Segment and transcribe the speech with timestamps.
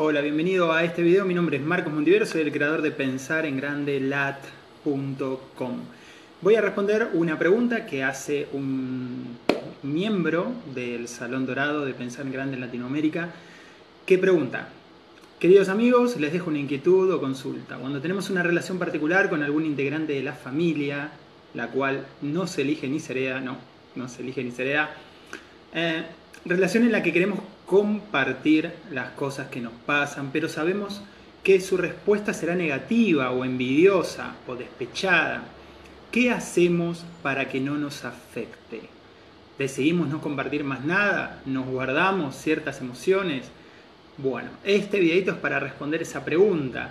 [0.00, 1.24] Hola, bienvenido a este video.
[1.24, 5.72] Mi nombre es Marcos Montivero, soy el creador de pensarenGrandeLat.com.
[6.40, 9.36] Voy a responder una pregunta que hace un
[9.82, 13.30] miembro del Salón Dorado de Pensar en Grande en Latinoamérica,
[14.06, 14.68] que pregunta,
[15.40, 17.76] queridos amigos, les dejo una inquietud o consulta.
[17.78, 21.10] Cuando tenemos una relación particular con algún integrante de la familia,
[21.54, 23.56] la cual no se elige ni se hereda, no,
[23.96, 24.90] no se elige ni se hereda,
[25.74, 26.04] eh,
[26.44, 31.02] relación en la que queremos compartir las cosas que nos pasan, pero sabemos
[31.44, 35.42] que su respuesta será negativa o envidiosa o despechada.
[36.10, 38.80] ¿Qué hacemos para que no nos afecte?
[39.58, 41.42] ¿Decidimos no compartir más nada?
[41.44, 43.50] ¿Nos guardamos ciertas emociones?
[44.16, 46.90] Bueno, este videito es para responder esa pregunta.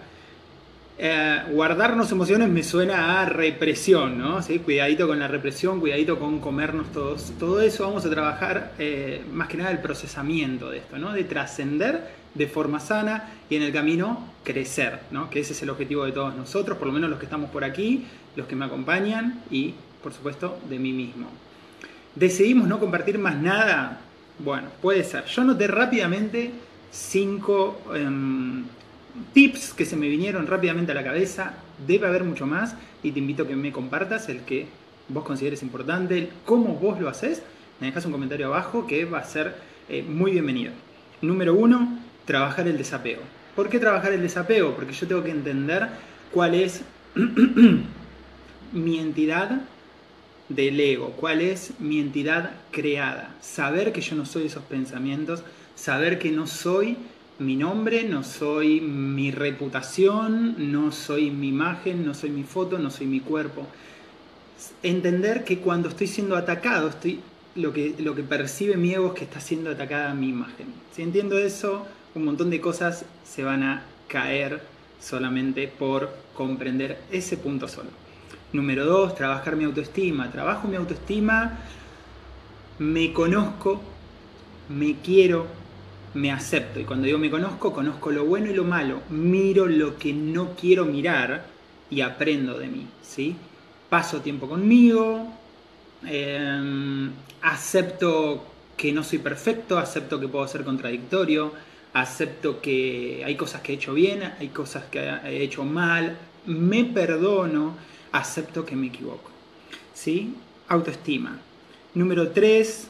[1.00, 4.42] Eh, guardarnos emociones me suena a represión, ¿no?
[4.42, 4.58] ¿Sí?
[4.58, 7.34] Cuidadito con la represión, cuidadito con comernos todos.
[7.38, 11.14] Todo eso vamos a trabajar eh, más que nada el procesamiento de esto, ¿no?
[11.14, 15.30] De trascender de forma sana y en el camino crecer, ¿no?
[15.30, 17.64] Que ese es el objetivo de todos nosotros, por lo menos los que estamos por
[17.64, 21.28] aquí, los que me acompañan y, por supuesto, de mí mismo.
[22.16, 24.02] ¿Decidimos no compartir más nada?
[24.40, 25.26] Bueno, puede ser.
[25.26, 26.52] Yo noté rápidamente
[26.92, 27.82] cinco...
[27.94, 28.66] Em,
[29.34, 31.54] tips que se me vinieron rápidamente a la cabeza,
[31.86, 34.68] debe haber mucho más y te invito a que me compartas el que
[35.10, 37.42] vos consideres importante, el cómo vos lo haces,
[37.80, 39.56] me dejas un comentario abajo que va a ser
[39.90, 40.74] eh, muy bienvenido.
[41.22, 43.22] Número uno, trabajar el desapego.
[43.56, 44.76] ¿Por qué trabajar el desapego?
[44.76, 45.88] Porque yo tengo que entender
[46.32, 46.82] cuál es
[48.74, 49.62] mi entidad
[50.50, 55.44] del ego, cuál es mi entidad creada, saber que yo no soy esos pensamientos,
[55.76, 56.98] saber que no soy
[57.40, 62.90] mi nombre, no soy mi reputación, no soy mi imagen, no soy mi foto, no
[62.90, 63.68] soy mi cuerpo.
[64.82, 67.20] Entender que cuando estoy siendo atacado, estoy,
[67.56, 70.68] lo, que, lo que percibe mi ego es que está siendo atacada mi imagen.
[70.96, 71.86] Si entiendo eso,
[72.16, 74.62] un montón de cosas se van a caer
[75.00, 77.90] solamente por comprender ese punto solo.
[78.54, 80.32] Número dos, trabajar mi autoestima.
[80.32, 81.60] Trabajo mi autoestima,
[82.80, 83.82] me conozco,
[84.70, 85.48] me quiero,
[86.18, 86.80] me acepto.
[86.80, 89.02] Y cuando digo me conozco, conozco lo bueno y lo malo.
[89.10, 91.46] Miro lo que no quiero mirar
[91.90, 92.88] y aprendo de mí.
[93.02, 93.36] ¿sí?
[93.90, 95.32] Paso tiempo conmigo,
[96.06, 97.12] em,
[97.42, 98.46] acepto
[98.76, 101.54] que no soy perfecto, acepto que puedo ser contradictorio,
[101.94, 106.18] acepto que hay cosas que he hecho bien, hay cosas que he hecho mal,
[106.48, 107.76] me perdono,
[108.12, 109.30] acepto que me equivoco.
[109.94, 110.36] ¿sí?
[110.68, 111.40] Autoestima.
[111.94, 112.90] Número 3,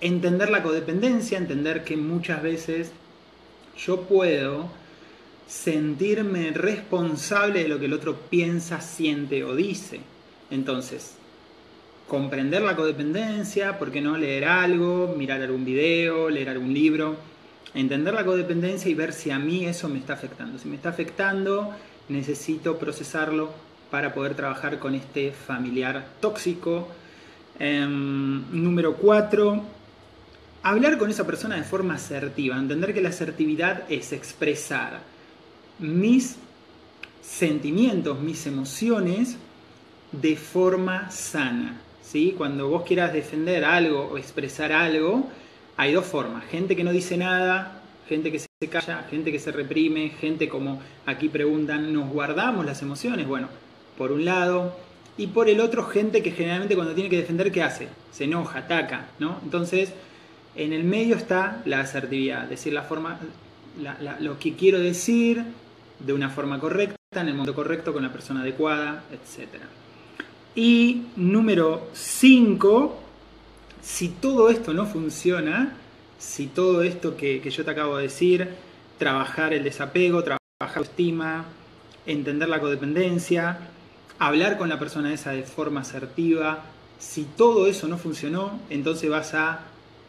[0.00, 2.92] entender la codependencia, entender que muchas veces
[3.76, 4.68] yo puedo
[5.46, 10.00] sentirme responsable de lo que el otro piensa, siente o dice.
[10.50, 11.14] Entonces,
[12.06, 17.16] comprender la codependencia, ¿por qué no leer algo, mirar algún video, leer algún libro?
[17.74, 20.58] Entender la codependencia y ver si a mí eso me está afectando.
[20.58, 21.74] Si me está afectando,
[22.08, 23.50] necesito procesarlo
[23.90, 26.88] para poder trabajar con este familiar tóxico.
[27.58, 29.77] Em, número 4,
[30.62, 35.00] hablar con esa persona de forma asertiva, entender que la asertividad es expresar
[35.78, 36.36] mis
[37.22, 39.36] sentimientos, mis emociones
[40.12, 41.80] de forma sana.
[42.02, 42.34] ¿sí?
[42.36, 45.28] Cuando vos quieras defender algo o expresar algo,
[45.76, 46.44] hay dos formas.
[46.46, 50.80] Gente que no dice nada, gente que se calla, gente que se reprime, gente como
[51.06, 53.26] aquí preguntan, ¿nos guardamos las emociones?
[53.26, 53.48] Bueno,
[53.96, 54.76] por un lado.
[55.16, 57.88] Y por el otro, gente que generalmente cuando tiene que defender, ¿qué hace?
[58.12, 59.40] Se enoja, ataca, ¿no?
[59.42, 59.92] Entonces,
[60.58, 63.20] en el medio está la asertividad, decir la forma,
[64.20, 65.44] lo que quiero decir
[66.00, 69.62] de una forma correcta, en el momento correcto, con la persona adecuada, etc.
[70.56, 73.00] Y número 5,
[73.80, 75.74] si todo esto no funciona,
[76.18, 78.48] si todo esto que, que, yo te acabo de decir,
[78.98, 81.44] trabajar el desapego, trabajar la estima,
[82.04, 83.58] entender la codependencia,
[84.18, 86.64] hablar con la persona esa de forma asertiva,
[86.98, 89.60] si todo eso no funcionó, entonces vas a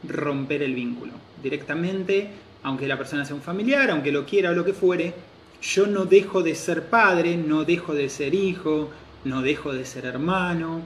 [0.07, 1.13] romper el vínculo.
[1.41, 2.29] Directamente,
[2.63, 5.13] aunque la persona sea un familiar, aunque lo quiera o lo que fuere,
[5.61, 8.89] yo no dejo de ser padre, no dejo de ser hijo,
[9.25, 10.81] no dejo de ser hermano,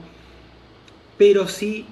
[1.16, 1.86] pero sí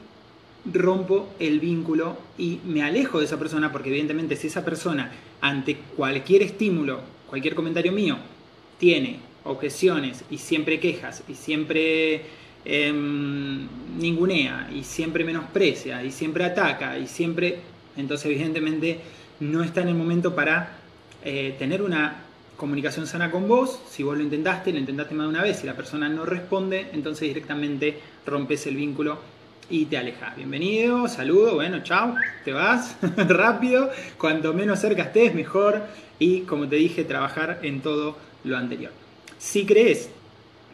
[0.65, 5.77] rompo el vínculo y me alejo de esa persona porque evidentemente si esa persona ante
[5.97, 8.19] cualquier estímulo, cualquier comentario mío,
[8.79, 12.23] tiene objeciones y siempre quejas y siempre
[12.65, 13.67] Em,
[13.99, 17.59] ningunea y siempre menosprecia y siempre ataca y siempre,
[17.97, 19.01] entonces evidentemente
[19.41, 20.77] no está en el momento para
[21.25, 22.23] eh, tener una
[22.57, 23.81] comunicación sana con vos.
[23.89, 26.91] Si vos lo intentaste, lo intentaste más de una vez y la persona no responde,
[26.93, 29.19] entonces directamente rompes el vínculo
[29.69, 30.37] y te alejas.
[30.37, 35.83] Bienvenido, saludo, bueno, chao, te vas rápido, cuanto menos cerca estés, mejor
[36.21, 38.93] y como te dije, trabajar en todo lo anterior.
[39.39, 40.11] Si crees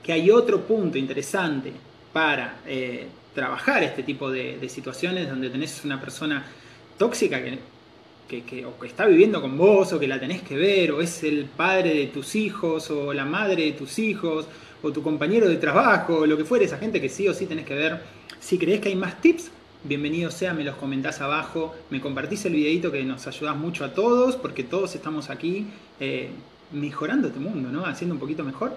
[0.02, 1.72] que hay otro punto interesante
[2.12, 6.44] para eh, trabajar este tipo de, situaciones donde tenés una persona
[6.96, 7.40] tóxica
[8.28, 11.00] que, que, o que está viviendo con vos o que la tenés que ver o
[11.00, 14.46] es el padre de tus hijos o la madre de tus hijos
[14.82, 17.46] o tu compañero de trabajo o lo que fuere, esa gente que sí o sí
[17.46, 18.00] tenés que ver.
[18.40, 19.50] Si crees que hay más tips,
[19.84, 23.94] bienvenido sea, me los comentás abajo, me compartís el videito que nos ayudás mucho a
[23.94, 25.66] todos porque todos estamos aquí
[26.00, 26.30] eh,
[26.72, 27.86] mejorando este mundo, ¿no?
[27.86, 28.76] Haciendo un poquito mejor.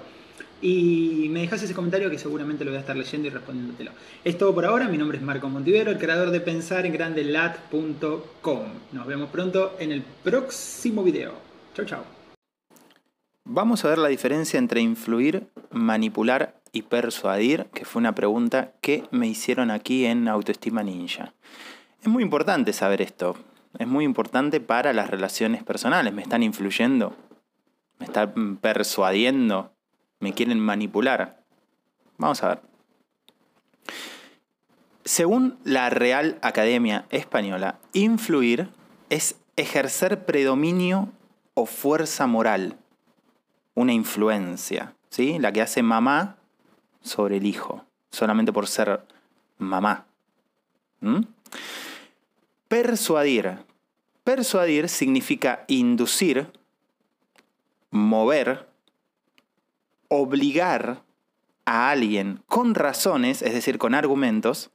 [0.62, 3.92] Y me dejas ese comentario que seguramente lo voy a estar leyendo y respondiéndotelo.
[4.24, 4.88] Es todo por ahora.
[4.88, 8.60] Mi nombre es Marco Montivero, el creador de pensar en grandelat.com.
[8.92, 11.34] Nos vemos pronto en el próximo video.
[11.74, 12.04] Chau, chau.
[13.44, 19.04] Vamos a ver la diferencia entre influir, manipular y persuadir, que fue una pregunta que
[19.10, 21.34] me hicieron aquí en Autoestima Ninja.
[22.02, 23.36] Es muy importante saber esto.
[23.80, 26.14] Es muy importante para las relaciones personales.
[26.14, 27.16] ¿Me están influyendo?
[28.00, 29.72] ¿Me están persuadiendo?
[30.22, 31.44] Me quieren manipular.
[32.18, 32.62] Vamos a ver.
[35.04, 38.70] Según la Real Academia Española, influir
[39.10, 41.10] es ejercer predominio
[41.54, 42.78] o fuerza moral,
[43.74, 45.40] una influencia, ¿sí?
[45.40, 46.38] La que hace mamá
[47.02, 49.02] sobre el hijo, solamente por ser
[49.58, 50.06] mamá.
[51.02, 51.22] ¿Mm?
[52.68, 53.58] Persuadir.
[54.24, 56.48] Persuadir significa inducir,
[57.90, 58.71] mover,
[60.12, 61.04] obligar
[61.64, 64.70] a alguien con razones, es decir, con argumentos,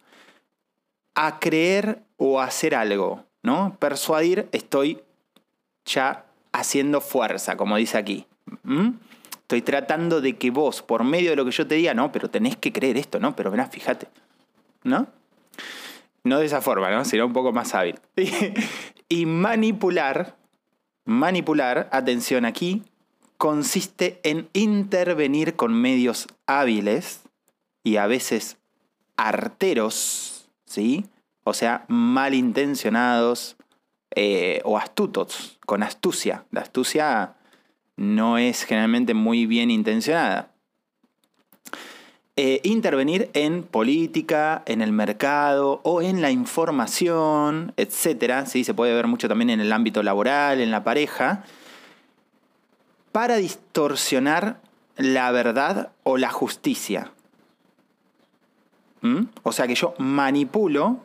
[1.15, 3.77] a creer o hacer algo, ¿no?
[3.79, 5.03] Persuadir, estoy
[5.85, 8.27] ya haciendo fuerza, como dice aquí.
[9.33, 12.31] Estoy tratando de que vos, por medio de lo que yo te diga, no, pero
[12.31, 13.37] tenés que creer esto, ¿no?
[13.37, 14.09] Pero verás, fíjate,
[14.85, 15.07] ¿no?
[16.25, 17.05] No de esa forma, ¿no?
[17.05, 18.01] Sino un poco más hábil.
[19.11, 20.35] y manipular,
[21.05, 22.85] manipular, atención aquí,
[23.39, 27.23] consiste en intervenir con medios hábiles
[27.85, 28.59] y a veces
[29.17, 31.07] arteros, ¿sí?
[31.45, 33.57] O sea, malintencionados
[34.15, 36.45] eh, o astutos, con astucia.
[36.51, 37.35] La astucia
[37.97, 40.53] no es generalmente muy bien intencionada.
[42.39, 48.47] Eh, intervenir en política, en el mercado o en la información, etc.
[48.47, 48.65] ¿sí?
[48.65, 51.45] Se puede ver mucho también en el ámbito laboral, en la pareja
[53.17, 54.61] para distorsionar
[54.99, 57.13] la verdad o la justicia.
[59.01, 59.29] ¿Mm?
[59.43, 60.99] O sea que yo manipulo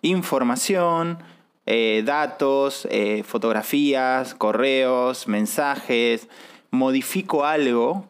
[0.00, 1.18] información,
[1.64, 6.28] eh, datos, eh, fotografías, correos, mensajes,
[6.72, 8.08] modifico algo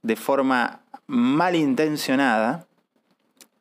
[0.00, 2.66] de forma malintencionada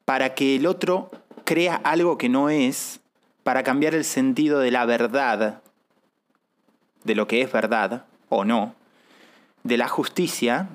[0.05, 1.11] para que el otro
[1.43, 3.01] crea algo que no es,
[3.43, 5.61] para cambiar el sentido de la verdad,
[7.03, 8.75] de lo que es verdad, o no,
[9.63, 10.69] de la justicia,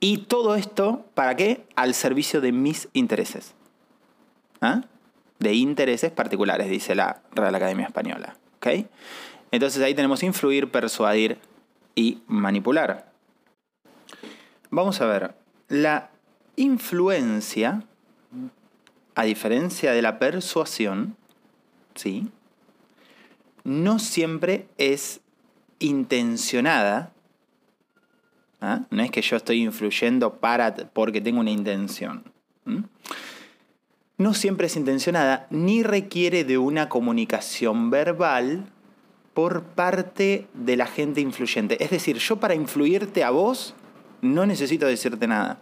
[0.00, 1.66] y todo esto, ¿para qué?
[1.76, 3.54] Al servicio de mis intereses.
[4.60, 4.82] ¿Ah?
[5.38, 8.36] De intereses particulares, dice la Real Academia Española.
[8.56, 8.88] ¿Okay?
[9.50, 11.38] Entonces ahí tenemos influir, persuadir
[11.94, 13.12] y manipular.
[14.70, 15.34] Vamos a ver,
[15.68, 16.10] la
[16.56, 17.84] influencia,
[19.14, 21.16] a diferencia de la persuasión,
[21.94, 22.30] ¿sí?
[23.64, 25.20] no siempre es
[25.80, 27.12] intencionada.
[28.60, 28.82] ¿ah?
[28.90, 32.22] No es que yo estoy influyendo para, porque tengo una intención.
[34.16, 38.66] No siempre es intencionada ni requiere de una comunicación verbal
[39.34, 41.82] por parte de la gente influyente.
[41.82, 43.74] Es decir, yo para influirte a vos
[44.20, 45.60] no necesito decirte nada.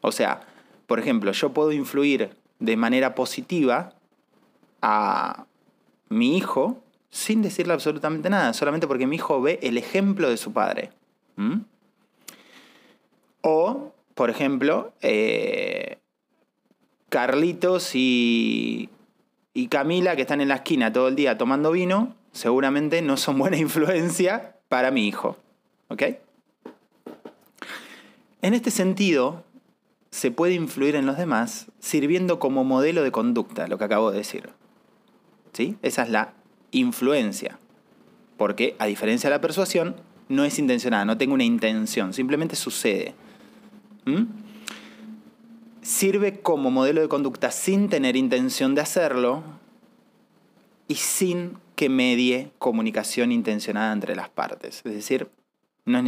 [0.00, 0.40] O sea,
[0.86, 3.94] por ejemplo, yo puedo influir de manera positiva
[4.82, 5.46] a
[6.08, 10.52] mi hijo sin decirle absolutamente nada, solamente porque mi hijo ve el ejemplo de su
[10.52, 10.90] padre.
[13.40, 15.98] O, por ejemplo, eh,
[17.08, 18.90] Carlitos y,
[19.54, 23.38] y Camila, que están en la esquina todo el día tomando vino, seguramente no son
[23.38, 25.36] buena influencia para mi hijo.
[25.88, 26.02] ¿Ok?
[28.42, 29.44] En este sentido,
[30.10, 34.18] se puede influir en los demás sirviendo como modelo de conducta, lo que acabo de
[34.18, 34.50] decir.
[35.52, 35.76] ¿Sí?
[35.82, 36.34] Esa es la
[36.72, 37.58] influencia.
[38.36, 39.96] Porque, a diferencia de la persuasión,
[40.28, 43.14] no es intencionada, no tengo una intención, simplemente sucede.
[44.06, 44.24] ¿Mm?
[45.82, 49.42] Sirve como modelo de conducta sin tener intención de hacerlo
[50.88, 54.82] y sin que medie comunicación intencionada entre las partes.
[54.84, 55.28] Es decir,
[55.84, 56.04] no es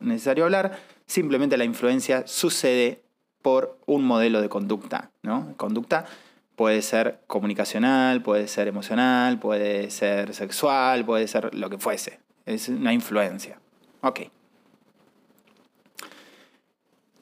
[0.00, 3.02] necesario hablar, simplemente la influencia sucede
[3.42, 5.10] por un modelo de conducta.
[5.22, 5.54] ¿no?
[5.56, 6.06] Conducta
[6.60, 12.20] puede ser comunicacional, puede ser emocional, puede ser sexual, puede ser lo que fuese.
[12.44, 13.58] Es una influencia.
[14.02, 14.20] Ok.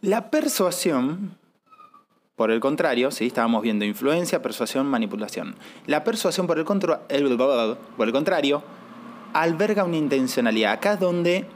[0.00, 1.38] La persuasión,
[2.34, 3.28] por el contrario, ¿sí?
[3.28, 5.54] estábamos viendo influencia, persuasión, manipulación.
[5.86, 8.64] La persuasión, por el, por el contrario,
[9.34, 10.72] alberga una intencionalidad.
[10.72, 11.46] Acá es donde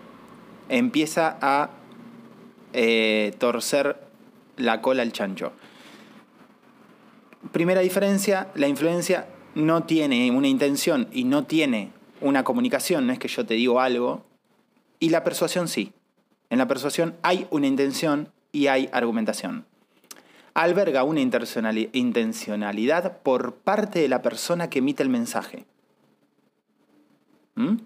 [0.68, 1.70] empieza a
[2.74, 3.96] eh, torcer
[4.56, 5.52] la cola al chancho.
[7.50, 13.18] Primera diferencia, la influencia no tiene una intención y no tiene una comunicación, no es
[13.18, 14.24] que yo te digo algo,
[15.00, 15.92] y la persuasión sí.
[16.48, 19.66] En la persuasión hay una intención y hay argumentación.
[20.54, 25.64] Alberga una intencionalidad por parte de la persona que emite el mensaje.
[27.54, 27.76] ¿Mm?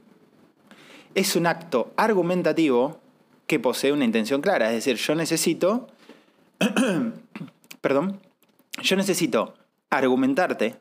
[1.15, 3.01] Es un acto argumentativo
[3.47, 5.87] que posee una intención clara, es decir, yo necesito,
[7.81, 8.21] perdón,
[8.83, 9.55] yo necesito
[9.91, 10.77] argumentarte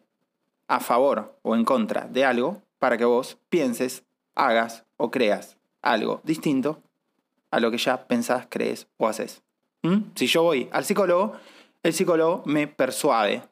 [0.68, 4.04] a favor o en contra de algo para que vos pienses,
[4.36, 6.82] hagas o creas algo distinto
[7.52, 9.42] a lo que ya pensás, crees o haces.
[9.84, 10.12] ¿Mm?
[10.16, 11.34] Si yo voy al psicólogo,
[11.84, 13.44] el psicólogo me persuade.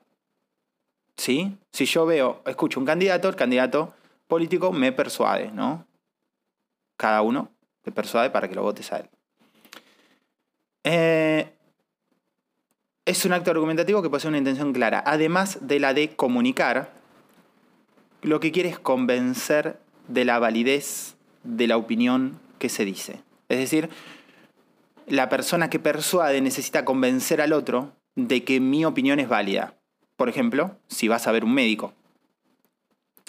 [1.15, 1.55] ¿Sí?
[1.71, 3.93] Si yo veo, escucho un candidato, el candidato
[4.27, 5.85] político me persuade, ¿no?
[6.97, 7.51] Cada uno
[7.83, 9.09] te persuade para que lo votes a él.
[10.83, 11.52] Eh,
[13.13, 15.03] es un acto argumentativo que posee una intención clara.
[15.05, 16.91] Además de la de comunicar,
[18.23, 23.21] lo que quiere es convencer de la validez de la opinión que se dice.
[23.49, 23.89] Es decir,
[25.07, 29.75] la persona que persuade necesita convencer al otro de que mi opinión es válida.
[30.15, 31.93] Por ejemplo, si vas a ver un médico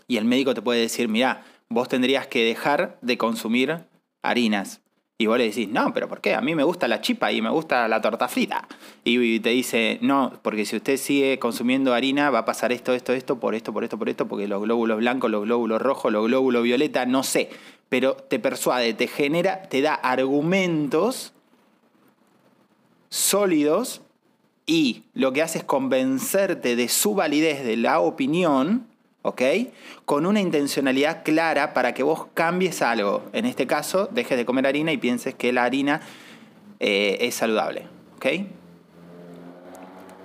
[0.06, 3.84] y el médico te puede decir, mira, vos tendrías que dejar de consumir
[4.22, 4.80] harinas.
[5.16, 6.34] Y vos le decís, no, pero ¿por qué?
[6.34, 8.66] A mí me gusta la chipa y me gusta la torta frita.
[9.04, 13.12] Y te dice, no, porque si usted sigue consumiendo harina va a pasar esto, esto,
[13.12, 16.26] esto, por esto, por esto, por esto, porque los glóbulos blancos, los glóbulos rojos, los
[16.26, 17.50] glóbulos violeta, no sé.
[17.88, 21.32] Pero te persuade, te genera, te da argumentos
[23.08, 24.02] sólidos
[24.66, 28.88] y lo que hace es convencerte de su validez de la opinión,
[29.24, 29.42] ¿ok?
[30.04, 33.24] Con una intencionalidad clara para que vos cambies algo.
[33.32, 36.02] En este caso, dejes de comer harina y pienses que la harina
[36.78, 38.26] eh, es saludable, ¿ok?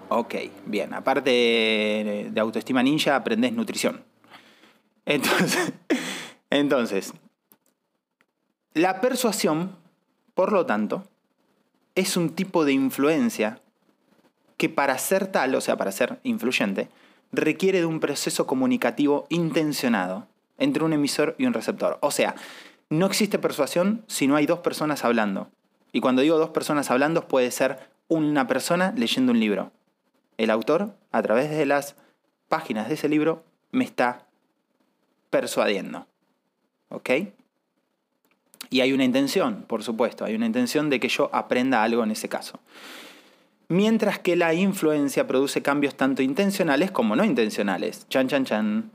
[0.10, 0.94] Ok, bien.
[0.94, 1.30] Aparte
[2.30, 4.04] de autoestima ninja, aprendes nutrición.
[5.06, 5.72] Entonces,
[6.50, 7.14] entonces,
[8.74, 9.78] la persuasión,
[10.34, 11.08] por lo tanto,
[11.96, 13.62] es un tipo de influencia
[14.58, 16.90] que para ser tal, o sea, para ser influyente,
[17.32, 21.98] requiere de un proceso comunicativo intencionado entre un emisor y un receptor.
[22.02, 22.36] O sea,
[22.90, 25.50] no existe persuasión si no hay dos personas hablando.
[25.92, 29.72] Y cuando digo dos personas hablando puede ser una persona leyendo un libro.
[30.38, 31.96] El autor, a través de las
[32.48, 34.26] páginas de ese libro, me está
[35.30, 36.08] persuadiendo.
[36.90, 37.10] ¿Ok?
[38.70, 42.12] Y hay una intención, por supuesto, hay una intención de que yo aprenda algo en
[42.12, 42.60] ese caso.
[43.70, 48.06] Mientras que la influencia produce cambios tanto intencionales como no intencionales.
[48.10, 48.92] Chan, chan, chan.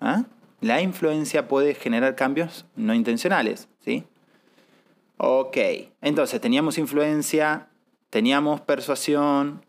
[0.00, 0.24] ¿Ah?
[0.60, 4.04] La influencia puede generar cambios no intencionales, ¿sí?
[5.16, 5.56] Ok,
[6.02, 7.68] entonces teníamos influencia,
[8.10, 9.64] teníamos persuasión.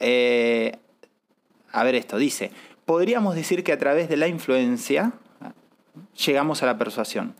[0.00, 0.72] Eh,
[1.72, 2.50] a ver esto, dice,
[2.84, 5.12] podríamos decir que a través de la influencia
[6.14, 7.34] llegamos a la persuasión.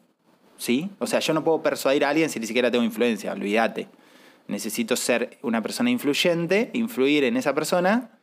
[0.56, 0.90] ¿sí?
[0.98, 3.88] O sea, yo no puedo persuadir a alguien si ni siquiera tengo influencia, olvídate.
[4.46, 8.18] Necesito ser una persona influyente, influir en esa persona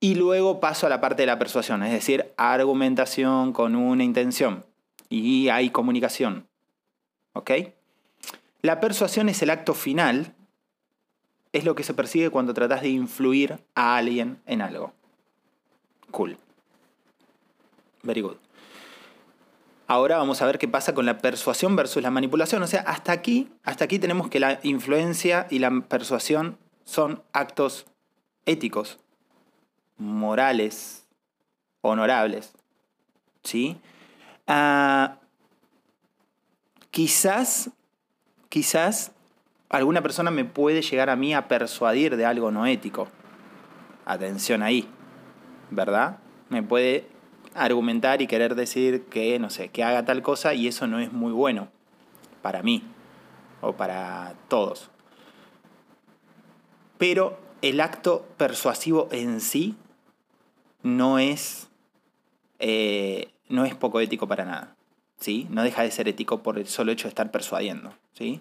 [0.00, 4.64] y luego paso a la parte de la persuasión, es decir, argumentación con una intención
[5.08, 6.48] y hay comunicación.
[7.34, 7.50] ¿Ok?
[8.62, 10.34] La persuasión es el acto final,
[11.52, 14.92] es lo que se persigue cuando tratas de influir a alguien en algo.
[16.10, 16.36] Cool.
[18.02, 18.36] Very good.
[19.92, 22.62] Ahora vamos a ver qué pasa con la persuasión versus la manipulación.
[22.62, 26.56] O sea, hasta aquí, hasta aquí tenemos que la influencia y la persuasión
[26.86, 27.84] son actos
[28.46, 28.98] éticos,
[29.98, 31.06] morales,
[31.82, 32.54] honorables.
[33.44, 33.76] ¿Sí?
[34.46, 35.18] Ah,
[36.90, 37.68] quizás,
[38.48, 39.12] quizás
[39.68, 43.08] alguna persona me puede llegar a mí a persuadir de algo no ético.
[44.06, 44.88] Atención ahí,
[45.68, 46.16] ¿verdad?
[46.48, 47.11] Me puede
[47.54, 51.12] argumentar y querer decir que, no sé, que haga tal cosa y eso no es
[51.12, 51.68] muy bueno
[52.42, 52.82] para mí
[53.60, 54.90] o para todos.
[56.98, 59.76] Pero el acto persuasivo en sí
[60.82, 61.68] no es,
[62.58, 64.76] eh, no es poco ético para nada.
[65.18, 65.46] ¿sí?
[65.50, 67.94] No deja de ser ético por el solo hecho de estar persuadiendo.
[68.12, 68.40] ¿sí?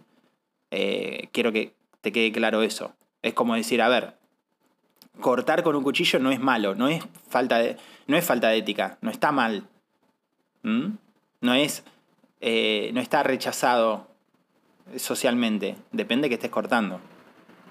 [0.71, 2.93] Eh, quiero que te quede claro eso.
[3.21, 4.15] Es como decir, a ver,
[5.19, 7.77] cortar con un cuchillo no es malo, no es falta de,
[8.07, 9.67] no es falta de ética, no está mal.
[10.63, 10.93] ¿Mm?
[11.41, 11.83] No es.
[12.39, 14.07] Eh, no está rechazado
[14.95, 15.75] socialmente.
[15.91, 16.99] Depende que estés cortando.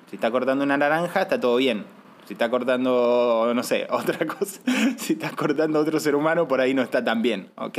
[0.09, 1.85] Si está cortando una naranja, está todo bien.
[2.27, 4.61] Si está cortando, no sé, otra cosa.
[4.97, 7.51] Si estás cortando otro ser humano, por ahí no está tan bien.
[7.57, 7.79] ¿Ok?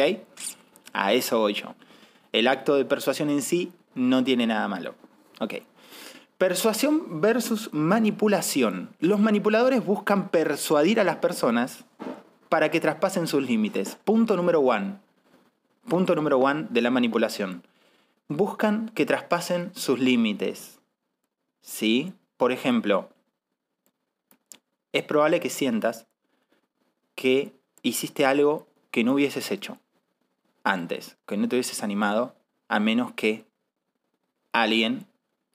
[0.93, 1.75] A eso voy yo.
[2.31, 4.95] El acto de persuasión en sí no tiene nada malo.
[5.39, 5.55] Ok.
[6.41, 8.95] Persuasión versus manipulación.
[8.97, 11.85] Los manipuladores buscan persuadir a las personas
[12.49, 13.95] para que traspasen sus límites.
[14.03, 14.95] Punto número one.
[15.87, 17.61] Punto número one de la manipulación.
[18.27, 20.79] Buscan que traspasen sus límites.
[21.61, 22.11] ¿Sí?
[22.37, 23.09] Por ejemplo,
[24.93, 26.07] es probable que sientas
[27.13, 29.77] que hiciste algo que no hubieses hecho
[30.63, 32.33] antes, que no te hubieses animado,
[32.67, 33.45] a menos que
[34.53, 35.05] alguien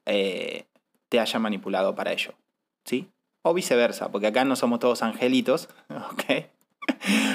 [0.04, 0.64] eh,
[1.08, 2.32] te haya manipulado para ello.
[2.84, 3.08] ¿Sí?
[3.42, 5.68] O viceversa, porque acá no somos todos angelitos.
[5.88, 6.46] ¿ok?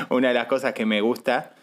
[0.09, 1.53] Una de las cosas que me gusta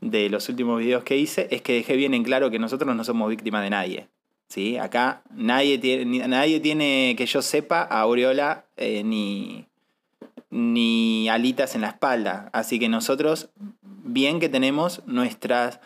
[0.00, 3.04] de los últimos videos que hice es que dejé bien en claro que nosotros no
[3.04, 4.08] somos víctimas de nadie.
[4.48, 4.78] ¿sí?
[4.78, 9.66] Acá nadie tiene, nadie tiene que yo sepa aureola eh, ni,
[10.50, 12.50] ni alitas en la espalda.
[12.52, 13.50] Así que nosotros,
[13.82, 15.80] bien que tenemos nuestras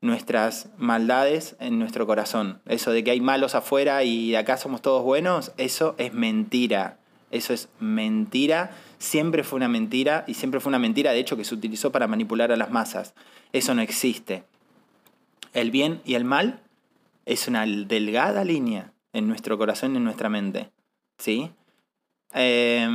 [0.00, 2.60] nuestras maldades en nuestro corazón.
[2.66, 6.98] Eso de que hay malos afuera y acá somos todos buenos, eso es mentira.
[7.30, 8.70] Eso es mentira.
[8.98, 12.06] Siempre fue una mentira y siempre fue una mentira, de hecho, que se utilizó para
[12.06, 13.14] manipular a las masas.
[13.52, 14.44] Eso no existe.
[15.52, 16.60] El bien y el mal
[17.26, 20.70] es una delgada línea en nuestro corazón y en nuestra mente.
[21.18, 21.50] ¿Sí?
[22.34, 22.88] Eh,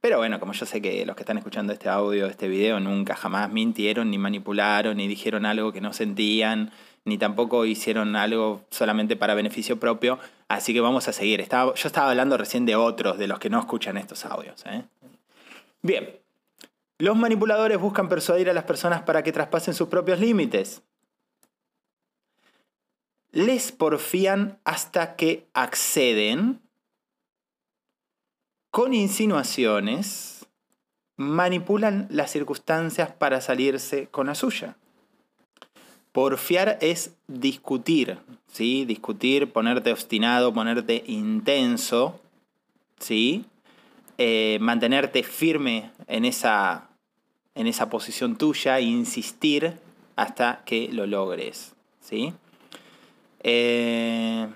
[0.00, 3.16] pero bueno, como yo sé que los que están escuchando este audio, este video, nunca
[3.16, 6.70] jamás mintieron, ni manipularon, ni dijeron algo que no sentían,
[7.04, 10.20] ni tampoco hicieron algo solamente para beneficio propio.
[10.46, 11.40] Así que vamos a seguir.
[11.40, 14.64] Estaba, yo estaba hablando recién de otros, de los que no escuchan estos audios.
[14.66, 14.84] ¿eh?
[15.82, 16.08] Bien.
[16.98, 20.82] Los manipuladores buscan persuadir a las personas para que traspasen sus propios límites.
[23.30, 26.60] Les porfían hasta que acceden
[28.70, 30.46] con insinuaciones,
[31.16, 34.76] manipulan las circunstancias para salirse con la suya.
[36.12, 38.18] Porfiar es discutir,
[38.52, 38.84] ¿sí?
[38.84, 42.20] Discutir, ponerte obstinado, ponerte intenso,
[42.98, 43.44] ¿sí?
[44.16, 46.88] Eh, mantenerte firme en esa,
[47.54, 49.78] en esa posición tuya e insistir
[50.16, 52.32] hasta que lo logres, ¿sí?
[53.40, 54.48] Eh,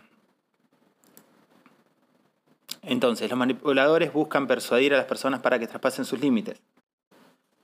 [2.82, 6.60] entonces, los manipuladores buscan persuadir a las personas para que traspasen sus límites.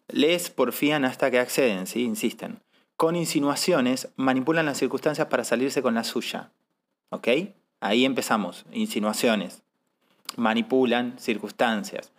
[0.06, 2.04] Les porfían hasta que acceden, ¿sí?
[2.04, 2.60] insisten.
[2.96, 6.50] Con insinuaciones manipulan las circunstancias para salirse con la suya.
[7.10, 7.28] ¿Ok?
[7.80, 8.64] Ahí empezamos.
[8.72, 9.62] Insinuaciones.
[10.36, 12.12] Manipulan circunstancias.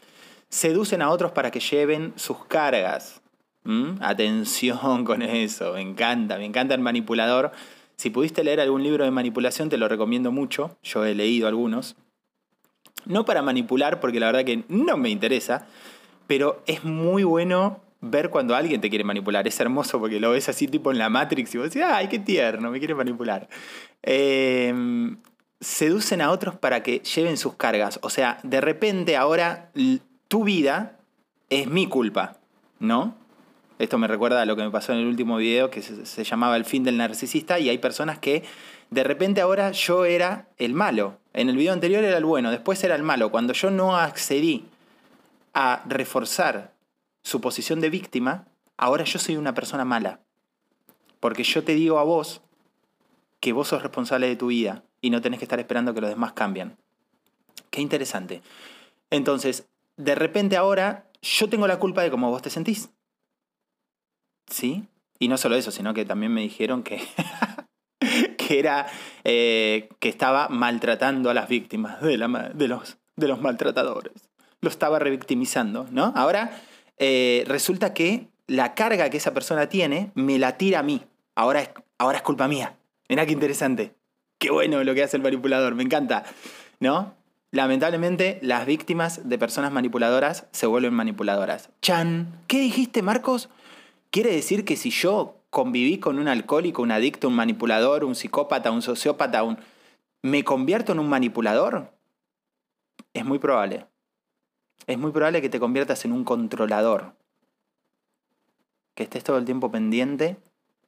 [0.49, 3.21] Seducen a otros para que lleven sus cargas.
[3.63, 4.01] ¿Mm?
[4.01, 5.73] Atención con eso.
[5.73, 6.37] Me encanta.
[6.37, 7.51] Me encanta el manipulador.
[7.97, 10.77] Si pudiste leer algún libro de manipulación, te lo recomiendo mucho.
[10.83, 11.97] Yo he leído algunos.
[13.05, 15.65] No para manipular, porque la verdad que no me interesa,
[16.27, 19.47] pero es muy bueno ver cuando alguien te quiere manipular.
[19.47, 22.19] Es hermoso porque lo ves así tipo en la Matrix y vos decís, ay, qué
[22.19, 23.49] tierno, me quiere manipular.
[24.01, 25.17] Em,
[25.59, 27.99] seducen a otros para que lleven sus cargas.
[28.01, 29.71] O sea, de repente ahora
[30.27, 30.99] tu vida
[31.49, 32.37] es mi culpa,
[32.79, 33.15] ¿no?
[33.79, 36.57] Esto me recuerda a lo que me pasó en el último video que se llamaba
[36.57, 38.43] El fin del narcisista y hay personas que
[38.89, 41.18] de repente ahora yo era el malo.
[41.33, 43.31] En el video anterior era el bueno, después era el malo.
[43.31, 44.65] Cuando yo no accedí
[45.53, 46.73] a reforzar
[47.23, 50.21] su posición de víctima, ahora yo soy una persona mala.
[51.19, 52.41] Porque yo te digo a vos
[53.39, 56.09] que vos sos responsable de tu vida y no tenés que estar esperando que los
[56.09, 56.77] demás cambien.
[57.69, 58.41] Qué interesante.
[59.09, 62.89] Entonces, de repente ahora yo tengo la culpa de cómo vos te sentís.
[64.47, 64.87] ¿Sí?
[65.19, 67.05] Y no solo eso, sino que también me dijeron que
[68.49, 68.87] que era
[69.25, 74.13] eh, que estaba maltratando a las víctimas de, los, maltratadores.
[74.61, 76.11] Lo estaba revictimizando, ¿no?
[76.15, 76.59] Ahora
[76.97, 81.03] eh, resulta que la carga que esa persona tiene me la tira a mí.
[81.35, 82.75] Ahora es, ahora es culpa mía.
[83.07, 83.93] Mirá qué interesante.
[84.39, 86.23] Qué bueno lo que hace el manipulador, me encanta.
[86.79, 87.13] ¿No?
[87.51, 91.69] Lamentablemente, las víctimas de personas manipuladoras se vuelven manipuladoras.
[91.83, 93.49] Chan, ¿qué dijiste, Marcos?
[94.09, 98.71] ¿Quiere decir que si yo conviví con un alcohólico, un adicto, un manipulador, un psicópata,
[98.71, 99.57] un sociópata, un...
[100.21, 101.91] ¿me convierto en un manipulador?
[103.13, 103.85] Es muy probable.
[104.87, 107.13] Es muy probable que te conviertas en un controlador.
[108.95, 110.37] Que estés todo el tiempo pendiente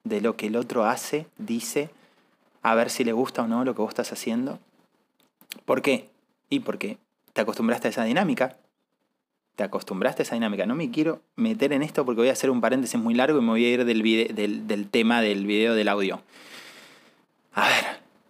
[0.03, 1.89] de lo que el otro hace, dice,
[2.61, 4.59] a ver si le gusta o no lo que vos estás haciendo.
[5.65, 6.09] ¿Por qué?
[6.49, 6.97] Y porque
[7.33, 8.57] te acostumbraste a esa dinámica.
[9.55, 10.65] Te acostumbraste a esa dinámica.
[10.65, 13.41] No me quiero meter en esto porque voy a hacer un paréntesis muy largo y
[13.41, 14.01] me voy a ir del,
[14.67, 16.21] del, tema del video del audio.
[17.53, 17.85] A ver,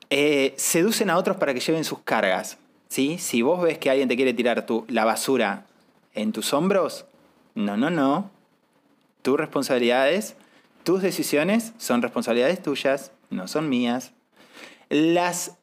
[0.09, 2.57] eh, seducen a otros para que lleven sus cargas.
[2.89, 3.17] ¿sí?
[3.17, 5.65] Si vos ves que alguien te quiere tirar tu, la basura
[6.13, 7.05] en tus hombros,
[7.55, 8.29] no, no, no.
[9.21, 10.35] Tus responsabilidades,
[10.83, 14.11] tus decisiones son responsabilidades tuyas, no son mías.
[14.89, 15.57] Las,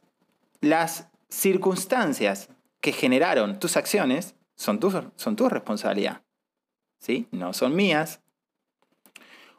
[0.61, 2.49] las circunstancias
[2.81, 6.21] que generaron tus acciones son tu, son tu responsabilidad.
[6.99, 7.29] ¿Sí?
[7.31, 8.21] No son mías.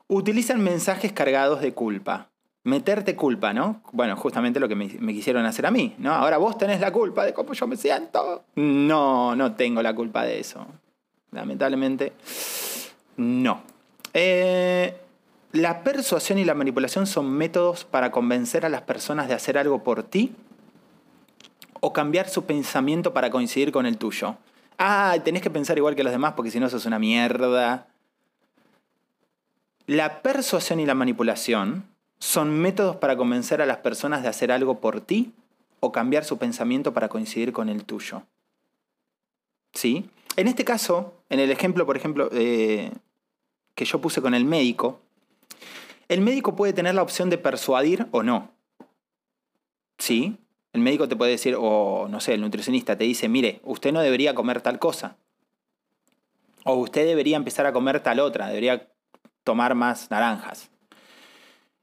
[0.07, 2.29] Utilizan mensajes cargados de culpa.
[2.63, 3.81] Meterte culpa, ¿no?
[3.93, 6.13] Bueno, justamente lo que me, quisieron hacer a mí, ¿no?
[6.13, 8.43] Ahora vos tenés la culpa de cómo yo me siento.
[8.55, 10.67] No, no tengo la culpa de eso.
[11.31, 12.11] Lamentablemente,
[13.15, 13.61] no.
[14.13, 14.93] Eh,
[15.53, 19.81] la persuasión y la manipulación son métodos para convencer a las personas de hacer algo
[19.81, 20.35] por ti
[21.79, 24.35] o cambiar su pensamiento para coincidir con el tuyo.
[24.81, 27.87] Ah, tenés que pensar igual que los demás porque si no sos una mierda.
[29.87, 31.83] La persuasión y la manipulación
[32.17, 35.33] son métodos para convencer a las personas de hacer algo por ti
[35.81, 38.23] o cambiar su pensamiento para coincidir con el tuyo.
[39.73, 40.09] ¿Sí?
[40.37, 42.89] En este caso, en el ejemplo, por ejemplo, eh,
[43.75, 45.01] que yo puse con el médico,
[46.07, 48.49] el médico puede tener la opción de persuadir o no.
[49.97, 50.37] ¿Sí?
[50.73, 54.01] El médico te puede decir, o no sé, el nutricionista te dice, mire, usted no
[54.01, 55.17] debería comer tal cosa.
[56.65, 58.91] O usted debería empezar a comer tal otra, debería
[59.43, 60.69] tomar más naranjas.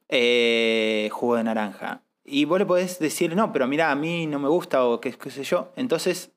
[0.09, 2.03] Eh, jugo de naranja.
[2.25, 5.12] Y vos le podés decir, no, pero mira, a mí no me gusta o qué,
[5.12, 5.72] qué sé yo.
[5.77, 6.33] Entonces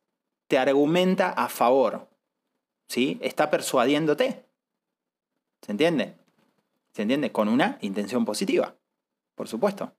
[0.48, 2.10] te argumenta a favor.
[2.88, 3.20] ¿Sí?
[3.22, 4.46] Está persuadiéndote.
[5.62, 6.16] ¿Se entiende?
[6.94, 7.32] ¿Se entiende?
[7.32, 8.76] Con una intención positiva,
[9.36, 9.94] por supuesto.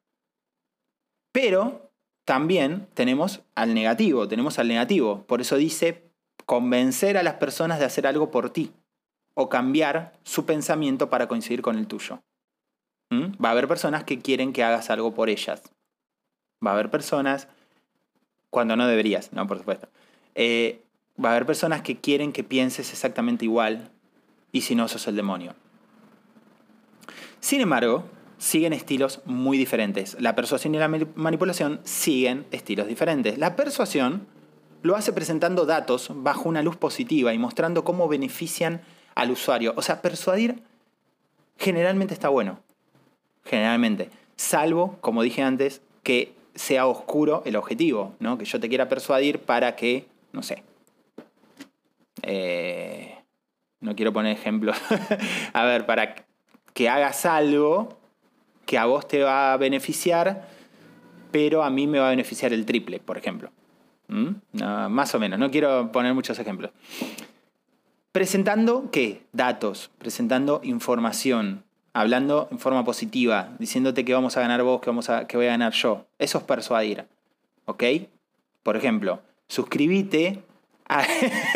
[1.33, 1.90] Pero
[2.31, 5.25] también tenemos al negativo, tenemos al negativo.
[5.27, 6.13] Por eso dice
[6.47, 8.71] convencer a las personas de hacer algo por ti
[9.35, 12.23] o cambiar su pensamiento para coincidir con el tuyo.
[13.11, 13.33] ¿Mm?
[13.45, 15.73] Va a haber personas que quieren que hagas algo por ellas.
[16.65, 17.49] Va a haber personas
[18.49, 19.89] cuando no deberías, no, por supuesto.
[20.37, 20.85] Eh,
[21.21, 23.91] va a haber personas que quieren que pienses exactamente igual
[24.53, 25.57] y si no, sos el demonio.
[27.41, 28.05] Sin embargo,
[28.41, 30.17] siguen estilos muy diferentes.
[30.19, 33.37] La persuasión y la manipulación siguen estilos diferentes.
[33.37, 34.27] La persuasión
[34.83, 38.81] lo hace presentando datos bajo una luz positiva y mostrando cómo benefician
[39.15, 39.75] al usuario.
[39.77, 40.63] O sea, persuadir
[41.59, 42.61] generalmente está bueno.
[43.45, 44.09] Generalmente.
[44.37, 48.39] Salvo, como dije antes, que sea oscuro el objetivo, ¿no?
[48.39, 50.63] Que yo te quiera persuadir para que, no sé.
[52.23, 53.19] Eh,
[53.81, 54.79] no quiero poner ejemplos.
[55.53, 56.15] a ver, para
[56.73, 58.00] que hagas algo
[58.71, 60.47] que a vos te va a beneficiar,
[61.33, 63.51] pero a mí me va a beneficiar el triple, por ejemplo.
[64.07, 64.31] ¿Mm?
[64.91, 66.71] más o menos, no quiero poner muchos ejemplos.
[68.13, 69.23] Presentando qué?
[69.33, 75.11] Datos, presentando información, hablando en forma positiva, diciéndote que vamos a ganar vos, que, vamos
[75.11, 76.07] a, que voy a ganar yo.
[76.21, 77.07] Eso es persuadir.
[77.65, 77.83] ¿Ok?
[78.63, 80.45] Por ejemplo, suscríbete
[80.91, 81.05] a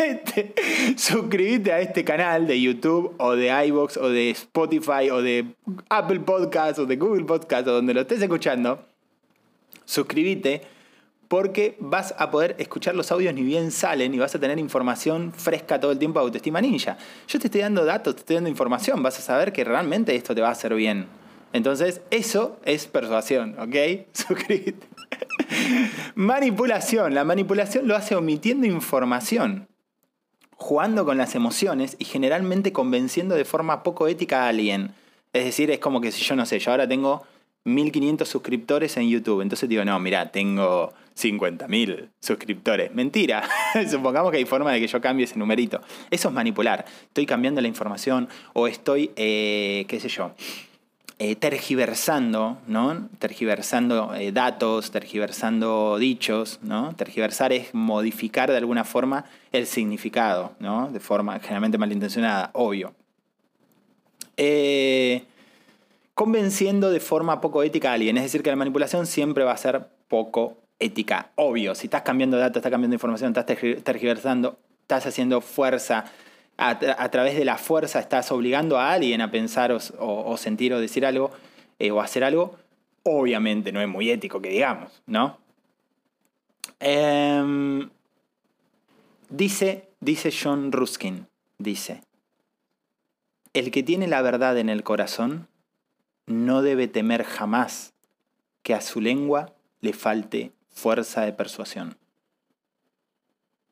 [0.05, 0.53] este,
[0.95, 5.53] suscríbete a este canal de YouTube o de iBox o de Spotify o de
[5.89, 8.85] Apple Podcast o de Google Podcast o donde lo estés escuchando.
[9.83, 10.61] Suscríbete
[11.27, 15.33] porque vas a poder escuchar los audios ni bien salen y vas a tener información
[15.33, 16.97] fresca todo el tiempo de Autoestima Ninja.
[17.27, 20.33] Yo te estoy dando datos, te estoy dando información, vas a saber que realmente esto
[20.33, 21.07] te va a hacer bien.
[21.51, 24.05] Entonces, eso es persuasión, ¿ok?
[24.13, 24.94] Suscríbete.
[26.15, 27.13] Manipulación.
[27.13, 29.67] La manipulación lo hace omitiendo información,
[30.57, 34.93] jugando con las emociones y generalmente convenciendo de forma poco ética a alguien.
[35.33, 37.25] Es decir, es como que si yo no sé, yo ahora tengo
[37.65, 39.41] 1500 suscriptores en YouTube.
[39.41, 42.93] Entonces digo, no, mira, tengo 50.000 suscriptores.
[42.93, 43.43] Mentira.
[43.89, 45.81] Supongamos que hay forma de que yo cambie ese numerito.
[46.09, 46.85] Eso es manipular.
[47.07, 50.31] Estoy cambiando la información o estoy, eh, qué sé yo,
[51.17, 53.07] eh, tergiversando, ¿no?
[53.19, 56.93] Tergiversando eh, datos, tergiversando dichos, ¿no?
[56.93, 59.23] Tergiversar es modificar de alguna forma
[59.53, 60.91] el significado, ¿no?
[60.91, 62.93] De forma generalmente malintencionada, obvio.
[64.35, 65.23] Eh,
[66.13, 69.57] convenciendo de forma poco ética a alguien, es decir, que la manipulación siempre va a
[69.57, 71.75] ser poco ética, obvio.
[71.75, 76.05] Si estás cambiando datos, estás cambiando información, estás tergiversando, estás haciendo fuerza,
[76.57, 81.05] a, través de la fuerza estás obligando a alguien a pensar o, sentir o decir
[81.05, 81.31] algo
[81.79, 82.55] eh, o hacer algo,
[83.03, 85.37] obviamente no es muy ético que digamos, ¿no?
[86.79, 87.89] Em,
[89.29, 92.01] dice, dice John Ruskin, dice,
[93.53, 95.47] el que tiene la verdad en el corazón
[96.25, 97.93] no debe temer jamás
[98.63, 101.97] que a su lengua le falte fuerza de persuasión.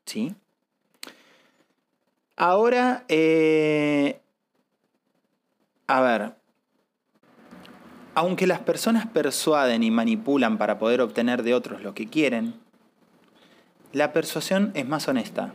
[0.06, 0.34] ¿Sí?
[2.36, 4.20] Ahora, eh,
[5.86, 6.34] a ver,
[8.16, 12.54] aunque las personas persuaden y manipulan para poder obtener de otros lo que quieren,
[13.92, 15.52] la persuasión es más honesta.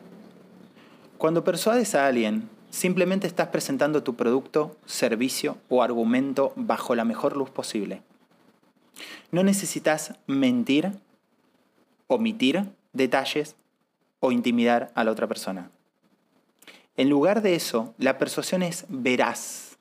[1.17, 7.35] Cuando persuades a alguien, simplemente estás presentando tu producto, servicio o argumento bajo la mejor
[7.35, 8.01] luz posible.
[9.31, 10.93] No necesitas mentir,
[12.07, 13.57] omitir detalles
[14.21, 15.71] o intimidar a la otra persona.
[16.99, 19.77] En lugar de eso, la persuasión es veraz.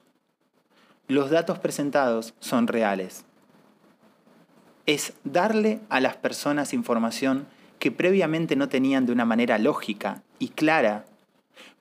[1.09, 3.24] Los datos presentados son reales.
[4.87, 7.48] Es darle a las personas información
[7.81, 11.07] que previamente no tenían de una manera lógica y clara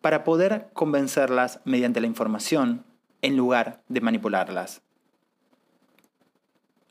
[0.01, 2.83] para poder convencerlas mediante la información
[3.21, 4.81] en lugar de manipularlas.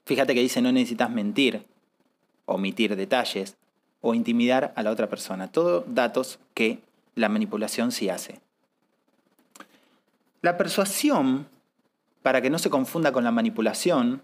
[0.05, 1.67] Fíjate que dice no necesitas mentir,
[2.45, 3.57] omitir detalles
[4.03, 5.51] o intimidar a la otra persona.
[5.51, 6.86] Todos datos que
[7.17, 8.41] la manipulación sí hace.
[10.43, 11.49] La persuasión,
[12.23, 14.23] para que no se confunda con la manipulación,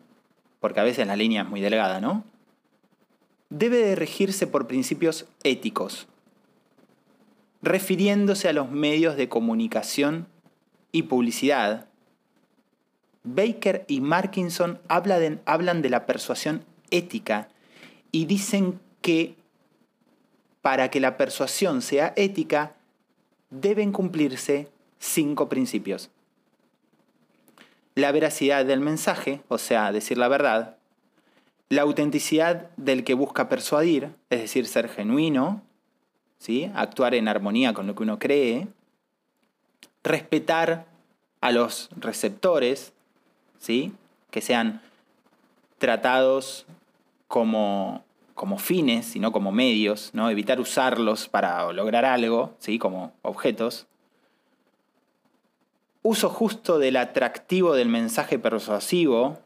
[0.61, 2.23] porque a veces la línea es muy delgada, ¿no?
[3.51, 6.07] Debe de regirse por principios éticos,
[7.63, 10.29] refiriéndose a los medios de comunicación
[10.93, 11.87] y publicidad.
[13.25, 17.49] Baker y Markinson hablan de la persuasión ética
[18.11, 19.37] y dicen que
[20.61, 22.77] para que la persuasión sea ética,
[23.53, 26.11] deben cumplirse cinco principios.
[27.95, 30.77] La veracidad del mensaje, o sea, decir la verdad.
[31.69, 35.63] La autenticidad del que busca persuadir, es decir, ser genuino,
[36.39, 36.71] ¿sí?
[36.75, 38.69] actuar en armonía con lo que uno cree.
[40.03, 40.87] Respetar
[41.41, 42.93] a los receptores,
[43.59, 43.93] ¿sí?
[44.31, 44.81] que sean
[45.79, 46.65] tratados
[47.29, 48.03] como
[48.35, 50.31] como fines, sino como medios, ¿no?
[50.31, 52.79] evitar usarlos para lograr algo, ¿sí?
[52.79, 53.87] como objetos.
[56.03, 59.39] Uso justo del atractivo del mensaje persuasivo,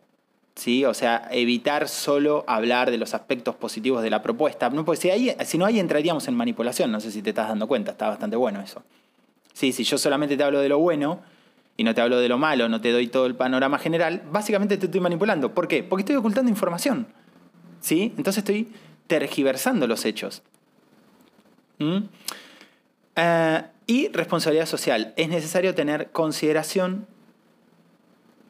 [0.55, 0.85] ¿sí?
[0.85, 4.71] o sea, evitar solo hablar de los aspectos positivos de la propuesta.
[4.71, 7.69] No, porque si, si no, ahí entraríamos en manipulación, no sé si te estás dando
[7.69, 8.83] cuenta, está bastante bueno eso.
[9.53, 11.21] Sí, si yo solamente te hablo de lo bueno
[11.77, 14.79] y no te hablo de lo malo, no te doy todo el panorama general, básicamente
[14.79, 15.53] te estoy manipulando.
[15.53, 15.83] ¿Por qué?
[15.83, 17.07] Porque estoy ocultando información.
[17.87, 18.13] ¿Sí?
[18.17, 18.67] Entonces estoy
[19.07, 20.43] tergiversando los hechos.
[21.79, 21.99] ¿Mm?
[23.15, 25.15] Eh, y responsabilidad social.
[25.17, 27.07] Es necesario tener consideración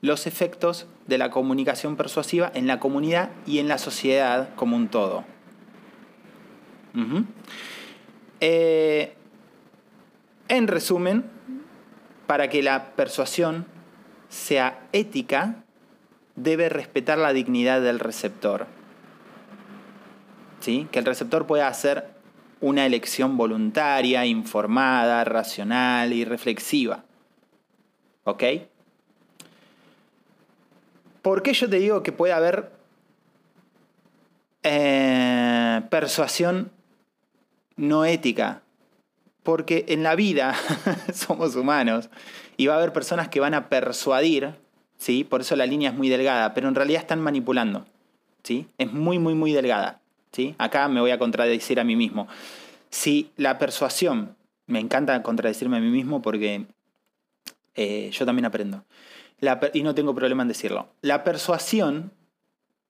[0.00, 4.88] los efectos de la comunicación persuasiva en la comunidad y en la sociedad como un
[4.88, 5.22] todo.
[8.40, 9.12] Eh,
[10.48, 11.26] en resumen,
[12.26, 13.66] para que la persuasión
[14.30, 15.62] sea ética,
[16.36, 18.74] debe respetar la dignidad del receptor
[20.66, 22.08] que el receptor pueda hacer
[22.60, 27.04] una elección voluntaria, informada, racional y reflexiva.
[28.24, 28.42] ¿Ok?
[31.22, 32.72] ¿Por qué yo te digo que puede haber
[34.64, 36.72] eh, persuasión
[37.76, 38.62] no ética?
[39.44, 40.56] Porque en la vida
[41.14, 42.10] somos humanos
[42.56, 44.54] y va a haber personas que van a persuadir,
[44.96, 45.22] ¿sí?
[45.22, 47.86] por eso la línea es muy delgada, pero en realidad están manipulando.
[48.42, 48.66] ¿sí?
[48.78, 50.00] Es muy, muy, muy delgada.
[50.58, 52.28] Acá me voy a contradecir a mí mismo.
[52.90, 54.36] Si la persuasión,
[54.66, 56.66] me encanta contradecirme a mí mismo porque
[57.74, 58.84] eh, yo también aprendo.
[59.72, 60.88] y no tengo problema en decirlo.
[61.02, 62.12] La persuasión,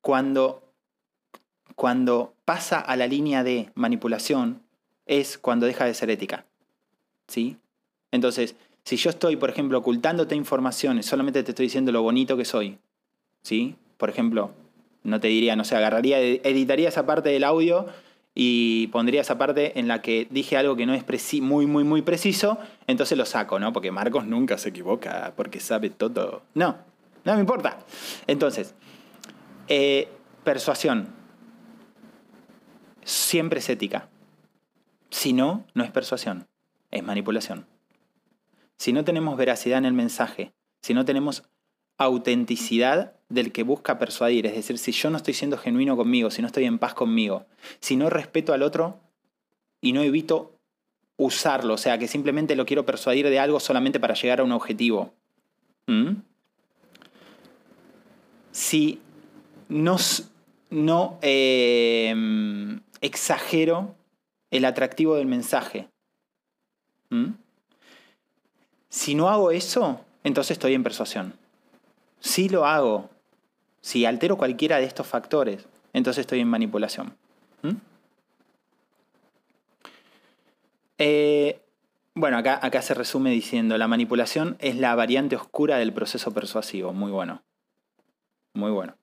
[0.00, 0.62] cuando,
[1.74, 4.62] cuando pasa a la línea de manipulación,
[5.06, 6.44] es cuando deja de ser ética.
[7.28, 7.56] ¿Sí?
[8.10, 12.44] Entonces, si yo estoy, por ejemplo, ocultándote información, solamente te estoy diciendo lo bonito que
[12.44, 12.78] soy,
[13.42, 13.74] ¿sí?
[13.96, 14.52] Por ejemplo,
[15.06, 17.86] no te diría, no sé, agarraría, editaría esa parte del audio
[18.34, 21.04] y pondría esa parte en la que dije algo que no es
[21.40, 23.72] muy, muy, muy preciso, entonces lo saco, ¿no?
[23.72, 26.42] Porque Marcos nunca se equivoca, porque sabe todo.
[26.54, 26.76] No,
[27.24, 27.78] no me importa.
[28.26, 28.74] Entonces,
[29.68, 30.08] eh,
[30.44, 31.08] persuasión.
[33.04, 34.08] Siempre es ética.
[35.10, 36.46] Si no, no es persuasión,
[36.90, 37.66] es manipulación.
[38.76, 41.44] Si no tenemos veracidad en el mensaje, si no tenemos
[41.96, 44.46] autenticidad del que busca persuadir.
[44.46, 47.46] Es decir, si yo no estoy siendo genuino conmigo, si no estoy en paz conmigo,
[47.80, 49.00] si no respeto al otro
[49.80, 50.58] y no evito
[51.16, 54.52] usarlo, o sea, que simplemente lo quiero persuadir de algo solamente para llegar a un
[54.52, 55.14] objetivo.
[58.52, 59.00] Si
[59.68, 59.96] no,
[60.70, 63.94] no em, exagero
[64.50, 65.88] el atractivo del mensaje.
[68.88, 71.34] Si no hago eso, entonces estoy en persuasión.
[72.20, 73.10] Si lo hago,
[73.86, 77.16] si altero cualquiera de estos factores, entonces estoy en manipulación.
[77.62, 77.76] ¿Mm?
[80.98, 81.60] Eh,
[82.12, 86.92] Bueno, acá, acá se resume diciendo, la manipulación es la variante oscura del proceso persuasivo.
[86.92, 87.44] Muy bueno.
[88.54, 88.96] Muy bueno.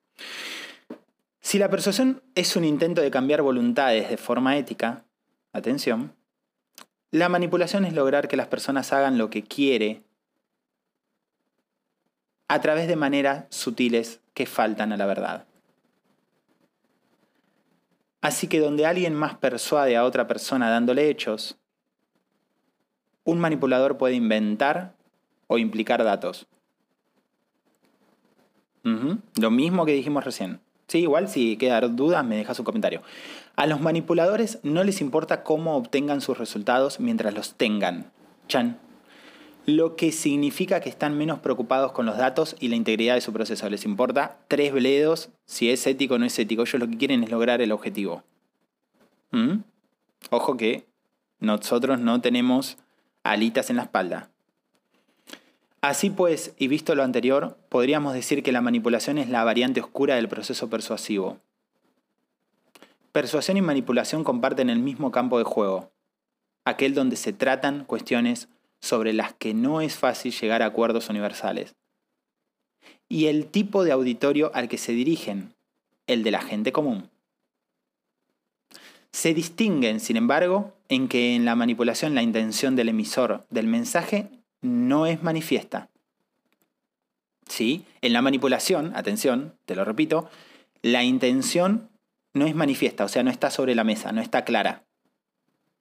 [1.40, 5.04] Si la persuasión es un intento de cambiar voluntades de forma ética,
[5.54, 6.12] atención,
[7.10, 10.02] la manipulación es lograr que las personas hagan lo que quiere
[12.48, 15.46] a través de maneras sutiles que faltan a la verdad.
[18.20, 21.58] Así que donde alguien más persuade a otra persona dándole hechos,
[23.24, 24.94] un manipulador puede inventar
[25.46, 26.46] o implicar datos.
[28.82, 30.60] Lo mismo que dijimos recién.
[30.88, 33.02] Sí, igual si queda dudas me deja su comentario.
[33.56, 38.12] A los manipuladores no les importa cómo obtengan sus resultados mientras los tengan.
[38.48, 38.78] Chan.
[39.66, 43.32] Lo que significa que están menos preocupados con los datos y la integridad de su
[43.32, 43.68] proceso.
[43.70, 46.62] Les importa tres bledos si es ético o no es ético.
[46.62, 48.22] Ellos lo que quieren es lograr el objetivo.
[49.30, 49.60] ¿Mm?
[50.30, 50.86] Ojo que
[51.40, 52.76] nosotros no tenemos
[53.22, 54.30] alitas en la espalda.
[55.80, 60.14] Así pues, y visto lo anterior, podríamos decir que la manipulación es la variante oscura
[60.14, 61.38] del proceso persuasivo.
[63.12, 65.90] Persuasión y manipulación comparten el mismo campo de juego,
[66.64, 68.48] aquel donde se tratan cuestiones
[68.84, 71.74] sobre las que no es fácil llegar a acuerdos universales.
[73.08, 75.54] Y el tipo de auditorio al que se dirigen,
[76.06, 77.08] el de la gente común.
[79.10, 84.28] Se distinguen, sin embargo, en que en la manipulación la intención del emisor del mensaje
[84.60, 85.88] no es manifiesta.
[87.48, 87.86] ¿Sí?
[88.02, 90.28] En la manipulación, atención, te lo repito,
[90.82, 91.88] la intención
[92.34, 94.84] no es manifiesta, o sea, no está sobre la mesa, no está clara.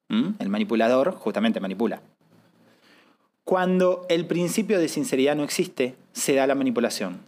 [0.08, 0.36] ¿Mm?
[0.40, 2.02] El manipulador justamente manipula.
[3.46, 7.20] Cuando el principio de sinceridad no existe, se da la manipulación,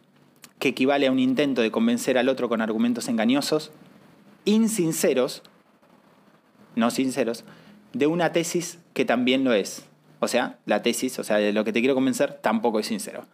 [0.60, 3.72] que equivale a un intento de convencer al otro con argumentos engañosos,
[4.46, 5.44] insinceros,
[6.76, 7.44] no sinceros,
[7.92, 9.86] de una tesis que también lo es.
[10.22, 13.26] O sea, la tesis, o sea, de lo que te quiero convencer, tampoco es sincero.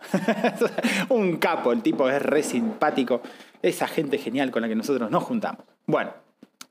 [1.10, 3.22] un capo, el tipo es re simpático.
[3.62, 5.63] Esa gente genial con la que nosotros nos juntamos.
[5.86, 6.12] Bueno,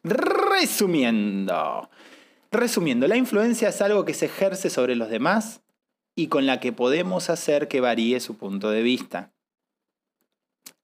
[0.03, 1.89] resumiendo.
[2.51, 5.61] Resumiendo, la influencia es algo que se ejerce sobre los demás
[6.21, 9.33] y con la que podemos hacer que varíe su punto de vista.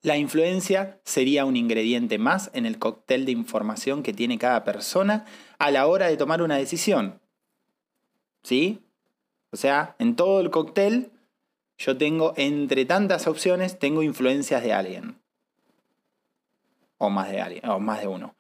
[0.01, 5.27] La influencia sería un ingrediente más en el cóctel de información que tiene cada persona
[5.59, 7.21] a la hora de tomar una decisión.
[8.45, 8.83] ¿Sí?
[9.51, 11.11] O sea, en todo el cóctel
[11.77, 15.21] yo tengo, entre tantas opciones, tengo influencias de alguien.
[16.97, 18.35] O más de alguien, o más de uno.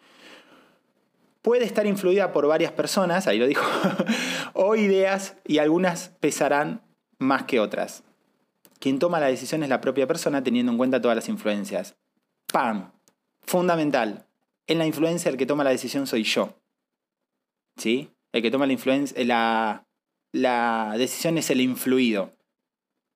[1.42, 3.66] Puede estar influida por varias personas, ahí lo dijo,
[4.54, 6.85] o ideas y algunas pesarán
[7.18, 8.02] más que otras.
[8.78, 11.96] Quien toma la decisión es la propia persona teniendo en cuenta todas las influencias.
[12.52, 12.92] ¡Pam!
[13.42, 14.26] Fundamental.
[14.66, 16.54] En la influencia el que toma la decisión soy yo.
[17.76, 18.10] ¿Sí?
[18.32, 19.86] El que toma la influencia, la,
[20.32, 22.32] la decisión es el influido.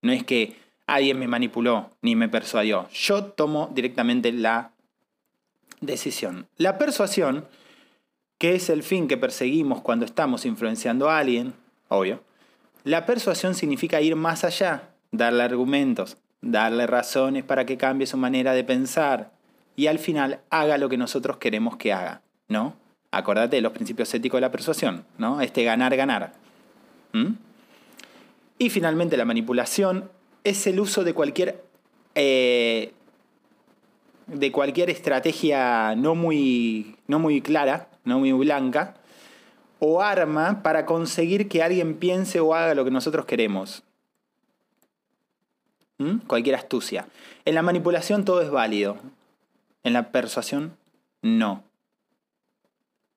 [0.03, 2.89] No es que alguien me manipuló ni me persuadió.
[2.91, 4.73] Yo tomo directamente la
[5.81, 6.49] decisión.
[6.57, 7.47] La persuasión,
[8.39, 11.55] que es el fin que perseguimos cuando estamos influenciando a alguien,
[11.89, 12.23] obvio.
[12.85, 18.53] La persuasión significa ir más allá, darle argumentos, darle razones para que cambie su manera
[18.55, 19.33] de pensar
[19.77, 22.75] y al final haga lo que nosotros queremos que haga, ¿no?
[23.11, 25.40] Acordate de los principios éticos de la persuasión, ¿no?
[25.40, 26.33] Este ganar, ganar.
[28.59, 30.11] Y finalmente la manipulación
[30.45, 31.64] es el uso de cualquier,
[32.14, 32.93] eh,
[34.27, 39.00] de cualquier estrategia no muy, no muy clara, no muy blanca,
[39.81, 43.83] o arma para conseguir que alguien piense o haga lo que nosotros queremos.
[45.99, 46.19] ¿Mm?
[46.27, 47.09] Cualquier astucia.
[47.45, 48.99] En la manipulación todo es válido.
[49.83, 50.77] En la persuasión,
[51.23, 51.64] no.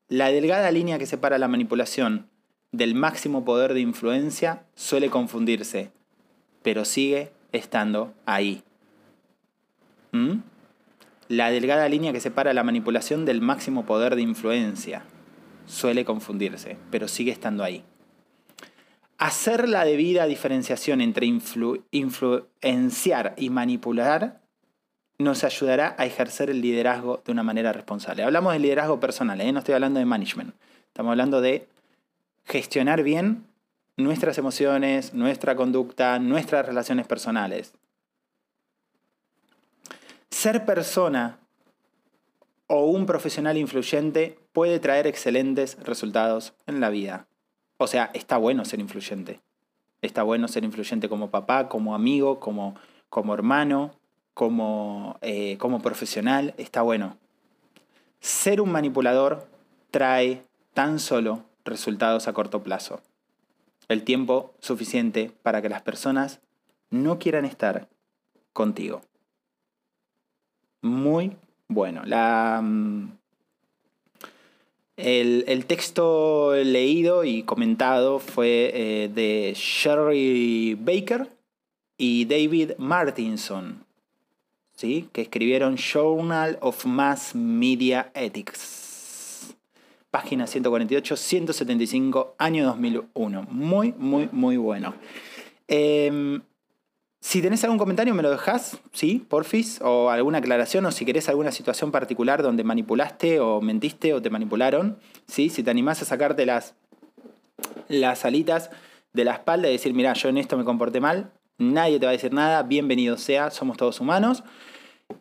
[0.07, 2.27] La delgada línea que separa la manipulación
[2.71, 5.91] del máximo poder de influencia suele confundirse,
[6.61, 8.63] pero sigue estando ahí.
[10.13, 10.39] ¿Mm?
[11.27, 15.03] La delgada línea que separa la manipulación del máximo poder de influencia
[15.65, 17.83] suele confundirse, pero sigue estando ahí.
[19.17, 21.27] Hacer la debida diferenciación entre
[21.91, 24.41] influenciar y manipular
[25.19, 28.23] nos ayudará a ejercer el liderazgo de una manera responsable.
[28.23, 29.51] Hablamos de liderazgo personal, ¿eh?
[29.51, 30.53] no estoy hablando de management.
[30.87, 31.67] Estamos hablando de
[32.45, 33.45] gestionar bien
[33.95, 37.73] nuestras emociones, nuestra conducta, nuestras relaciones personales.
[40.29, 41.37] Ser persona
[42.67, 47.27] o un profesional influyente puede traer excelentes resultados en la vida.
[47.77, 49.41] O sea, está bueno ser influyente.
[50.01, 52.75] Está bueno ser influyente como papá, como amigo, como,
[53.09, 53.91] como hermano,
[54.33, 56.53] como, eh, como profesional.
[56.57, 57.17] Está bueno.
[58.19, 59.47] Ser un manipulador
[59.91, 60.43] trae
[60.73, 63.01] tan solo resultados a corto plazo.
[63.89, 66.39] el tiempo suficiente para que las personas
[66.89, 67.89] no quieran estar
[68.53, 69.01] contigo.
[70.81, 71.35] Muy
[71.73, 72.03] bueno.
[72.05, 73.11] La, mm,
[74.97, 81.27] el, texto leído y comentado fue eh, de Sherry Baker
[81.97, 83.83] y David Martinson,
[84.75, 85.09] ¿sí?
[85.11, 89.55] que escribieron Journal of Mass Media Ethics.
[90.11, 93.47] Página 148, 175, año 2001.
[93.49, 94.93] Muy, muy, muy bueno.
[95.67, 96.39] Em,
[97.23, 99.25] si tenés algún comentario, me lo dejás, ¿sí?
[99.29, 104.21] Porfis, o alguna aclaración, o si querés alguna situación particular donde manipulaste o mentiste o
[104.21, 104.97] te manipularon.
[105.25, 106.75] Si te animás a sacarte las,
[107.87, 108.71] las alitas
[109.13, 112.09] de la espalda y decir, mira, yo en esto me comporté mal, nadie te va
[112.09, 114.43] a decir nada, bienvenido sea, somos todos humanos.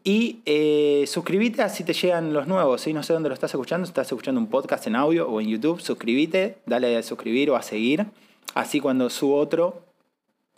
[0.02, 2.92] Y eh, suscríbete así te llegan los nuevos, ¿sí?
[2.92, 5.46] No sé dónde lo estás escuchando, si estás escuchando un podcast en audio o en
[5.46, 8.06] YouTube, suscríbete, dale a suscribir o a seguir.
[8.54, 9.91] Así cuando subo otro,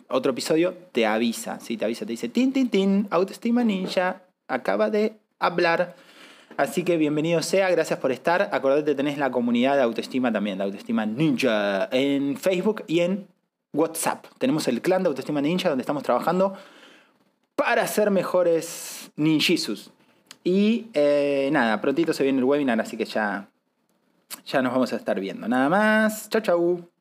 [0.09, 1.77] otro episodio te avisa, ¿sí?
[1.77, 5.95] Te avisa, te dice, tin, tin, tin, autoestima ninja, acaba de hablar.
[6.57, 8.49] Así que bienvenido sea, gracias por estar.
[8.51, 13.27] Acordate, tenés la comunidad de autoestima también, de autoestima ninja, en Facebook y en
[13.73, 14.25] WhatsApp.
[14.37, 16.55] Tenemos el clan de autoestima ninja donde estamos trabajando
[17.55, 19.91] para ser mejores ninjisus.
[20.43, 23.49] Y eh, nada, prontito se viene el webinar, así que ya,
[24.45, 25.47] ya nos vamos a estar viendo.
[25.47, 26.29] Nada más.
[26.29, 26.94] Chau, chau.